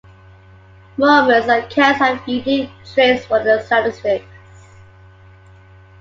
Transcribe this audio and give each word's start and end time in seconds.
Romans 0.97 1.45
and 1.47 1.69
Celts 1.71 1.99
have 1.99 2.27
unique 2.27 2.71
traits 2.91 3.23
for 3.27 3.43
their 3.43 3.61
statistics. 3.63 4.25